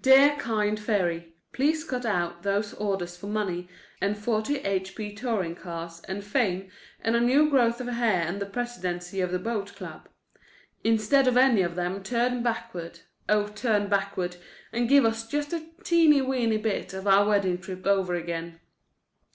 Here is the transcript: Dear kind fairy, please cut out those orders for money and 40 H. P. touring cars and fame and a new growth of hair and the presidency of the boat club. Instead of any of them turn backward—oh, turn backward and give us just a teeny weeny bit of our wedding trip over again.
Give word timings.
Dear 0.00 0.36
kind 0.38 0.80
fairy, 0.80 1.34
please 1.52 1.84
cut 1.84 2.06
out 2.06 2.44
those 2.44 2.72
orders 2.72 3.18
for 3.18 3.26
money 3.26 3.68
and 4.00 4.16
40 4.16 4.56
H. 4.60 4.94
P. 4.94 5.14
touring 5.14 5.54
cars 5.54 6.00
and 6.08 6.24
fame 6.24 6.70
and 7.02 7.14
a 7.14 7.20
new 7.20 7.50
growth 7.50 7.78
of 7.78 7.86
hair 7.88 8.24
and 8.26 8.40
the 8.40 8.46
presidency 8.46 9.20
of 9.20 9.30
the 9.30 9.38
boat 9.38 9.74
club. 9.76 10.08
Instead 10.82 11.26
of 11.28 11.36
any 11.36 11.60
of 11.60 11.74
them 11.74 12.02
turn 12.02 12.42
backward—oh, 12.42 13.48
turn 13.48 13.88
backward 13.88 14.36
and 14.72 14.88
give 14.88 15.04
us 15.04 15.28
just 15.28 15.52
a 15.52 15.66
teeny 15.84 16.22
weeny 16.22 16.56
bit 16.56 16.94
of 16.94 17.06
our 17.06 17.28
wedding 17.28 17.58
trip 17.58 17.86
over 17.86 18.14
again. 18.14 18.60